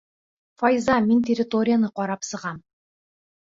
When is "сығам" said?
2.33-2.61